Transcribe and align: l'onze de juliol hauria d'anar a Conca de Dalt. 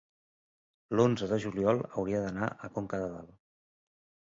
l'onze 0.99 1.27
de 1.33 1.39
juliol 1.43 1.83
hauria 1.91 2.23
d'anar 2.25 2.49
a 2.69 2.73
Conca 2.79 3.03
de 3.05 3.13
Dalt. 3.15 3.39